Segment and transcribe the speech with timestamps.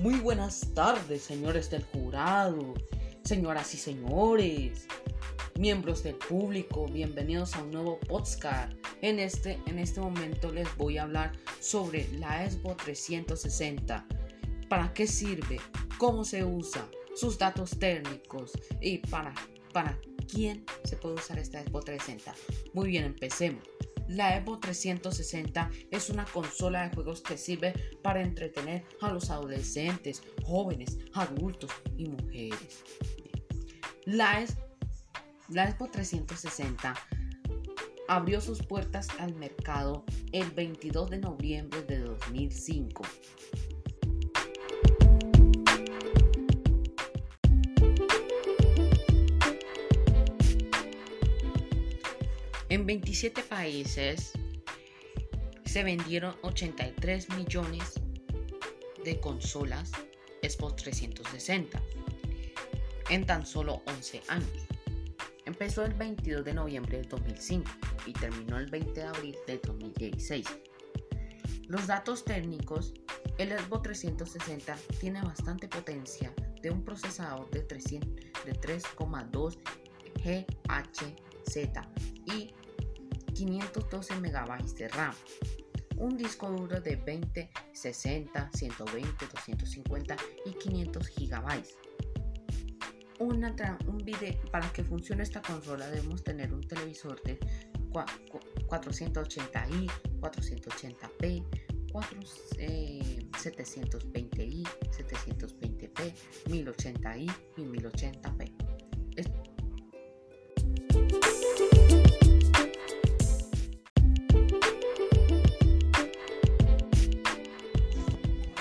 [0.00, 2.74] Muy buenas tardes, señores del jurado,
[3.24, 4.86] señoras y señores,
[5.58, 8.72] miembros del público, bienvenidos a un nuevo podcast.
[9.02, 14.06] En este, en este momento les voy a hablar sobre la Expo 360.
[14.68, 15.60] ¿Para qué sirve?
[15.98, 16.88] ¿Cómo se usa?
[17.16, 19.34] Sus datos técnicos y para,
[19.72, 19.98] para
[20.32, 22.34] quién se puede usar esta Expo 360.
[22.72, 23.64] Muy bien, empecemos.
[24.08, 30.22] La Evo 360 es una consola de juegos que sirve para entretener a los adolescentes,
[30.42, 32.84] jóvenes, adultos y mujeres.
[34.06, 34.44] La,
[35.50, 36.94] la Expo 360
[38.08, 43.02] abrió sus puertas al mercado el 22 de noviembre de 2005
[52.70, 54.32] En 27 países
[55.64, 57.94] se vendieron 83 millones
[59.02, 59.90] de consolas
[60.42, 61.82] Xbox 360
[63.08, 64.66] en tan solo 11 años.
[65.46, 67.70] Empezó el 22 de noviembre de 2005
[68.04, 70.46] y terminó el 20 de abril de 2016.
[71.68, 72.92] Los datos técnicos,
[73.38, 79.58] el Xbox 360 tiene bastante potencia de un procesador de 3,2
[80.22, 81.28] GHz
[82.26, 82.52] y
[83.38, 85.14] 512 MB de RAM,
[85.98, 91.62] un disco duro de 20, 60, 120, 250 y 500 GB.
[93.20, 97.38] Un video, para que funcione esta consola debemos tener un televisor de
[97.92, 99.88] 480i,
[100.20, 101.44] 480p,
[103.38, 106.12] 720i, 720p,
[106.46, 109.47] 1080i y 1080p.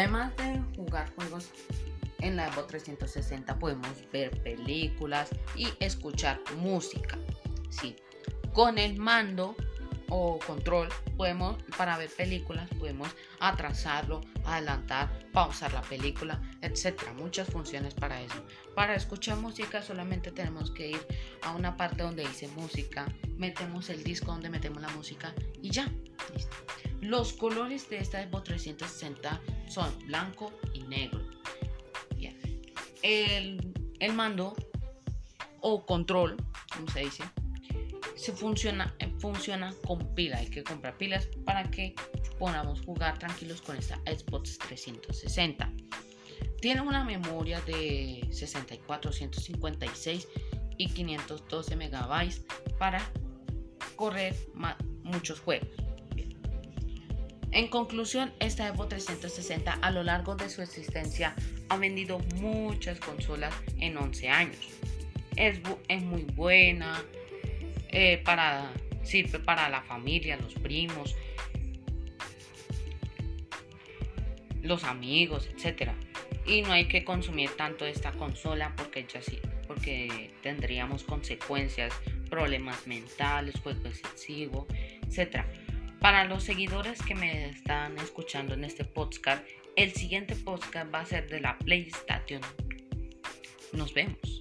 [0.00, 1.50] Además de jugar juegos
[2.20, 7.18] en la Evo 360 podemos ver películas y escuchar música.
[7.68, 7.96] Sí,
[8.54, 9.54] con el mando
[10.08, 10.88] o control
[11.18, 13.10] podemos para ver películas podemos
[13.40, 17.12] atrasarlo, adelantar, pausar la película, etcétera.
[17.12, 18.42] Muchas funciones para eso.
[18.74, 21.06] Para escuchar música solamente tenemos que ir
[21.42, 23.04] a una parte donde dice música,
[23.36, 25.92] metemos el disco donde metemos la música y ya.
[27.02, 31.20] Los colores de esta Xbox 360 son blanco y negro.
[33.02, 34.54] El, el, mando
[35.62, 36.36] o control,
[36.70, 37.24] como se dice,
[38.14, 40.36] se funciona, funciona con pila.
[40.36, 41.94] Hay que comprar pilas para que
[42.38, 45.72] podamos jugar tranquilos con esta Xbox 360.
[46.60, 50.28] Tiene una memoria de 64, 156
[50.76, 52.44] y 512 megabytes
[52.78, 53.00] para
[53.96, 54.36] correr
[55.04, 55.68] muchos juegos.
[57.52, 61.34] En conclusión, esta Evo 360 a lo largo de su existencia
[61.68, 64.68] ha vendido muchas consolas en 11 años.
[65.36, 67.02] Es, es muy buena,
[67.90, 68.70] eh, para,
[69.02, 71.16] sirve para la familia, los primos,
[74.62, 75.90] los amigos, etc.
[76.46, 81.92] Y no hay que consumir tanto esta consola porque ya sí, porque tendríamos consecuencias,
[82.28, 84.68] problemas mentales, juego excesivo,
[85.02, 85.44] etc.
[86.00, 89.44] Para los seguidores que me están escuchando en este podcast,
[89.76, 92.40] el siguiente podcast va a ser de la PlayStation.
[93.74, 94.39] Nos vemos.